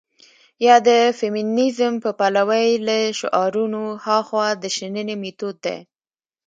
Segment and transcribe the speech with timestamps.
[0.65, 5.77] يا د فيمنيزم په پلوۍ له شعارونو هاخوا د شننې مېتود دى.